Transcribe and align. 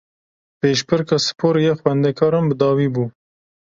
Pêşbirka 0.59 1.17
sporê 1.27 1.61
ya 1.65 1.73
xwendekaran 1.79 2.45
bi 2.49 2.55
dawî 2.61 2.87
bû 2.93 3.03